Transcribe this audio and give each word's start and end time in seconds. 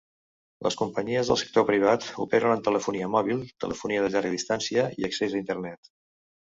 Les 0.67 0.77
companyies 0.79 1.29
del 1.31 1.39
sector 1.41 1.67
privat 1.67 2.09
operen 2.25 2.55
en 2.55 2.65
telefonia 2.71 3.13
mòbil, 3.19 3.45
telefonia 3.67 4.07
de 4.09 4.13
llarga 4.17 4.37
distància 4.39 4.89
i 5.03 5.11
accés 5.11 5.39
a 5.41 5.45
Internet. 5.47 5.97